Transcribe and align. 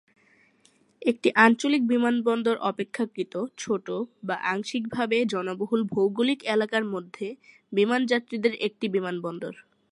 একটি 1.01 1.29
আঞ্চলিক 1.37 1.83
বিমানবন্দর 1.87 2.55
অপেক্ষাকৃত 2.63 3.33
ছোটো 3.57 3.95
বা 4.23 4.35
আংশিকভাবে 4.51 5.17
জনবহুল 5.25 5.81
ভৌগোলিক 5.91 6.39
এলাকার 6.55 6.85
মধ্যে 6.93 7.27
বিমান 7.73 8.01
যাত্রীদের 8.05 8.53
একটি 8.67 8.85
বিমানবন্দর। 8.87 9.53